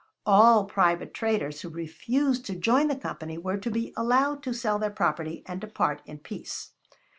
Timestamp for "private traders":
0.65-1.61